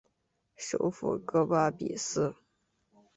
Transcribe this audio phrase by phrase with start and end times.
[0.55, 2.33] 首府戈巴比斯。